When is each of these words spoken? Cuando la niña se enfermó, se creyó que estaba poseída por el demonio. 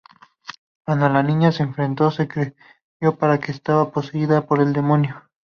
Cuando 0.83 1.07
la 1.09 1.21
niña 1.21 1.51
se 1.51 1.61
enfermó, 1.61 2.09
se 2.09 2.27
creyó 2.27 2.55
que 3.39 3.51
estaba 3.51 3.91
poseída 3.91 4.47
por 4.47 4.59
el 4.59 4.73
demonio. 4.73 5.29